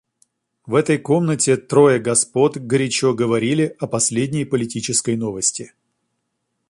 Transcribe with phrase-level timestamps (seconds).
[0.65, 5.73] В этой комнате трое господ горячо говорили о последней политической новости.